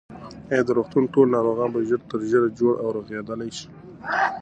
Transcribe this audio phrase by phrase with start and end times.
[0.51, 3.67] ایا د روغتون ټول ناروغان به ژر تر ژره جوړ او رغېدلي شي؟